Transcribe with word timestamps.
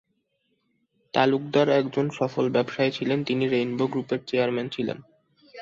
তালুকদার 1.13 1.67
একজন 1.69 2.05
সফল 2.09 2.45
ব্যবসায়ী 2.49 2.91
ছিলেন, 2.91 3.19
তিনি 3.23 3.43
রেইনবো 3.47 3.85
গ্রুপের 3.87 4.19
চেয়ারম্যান 4.27 4.67
ছিলেন। 4.69 4.97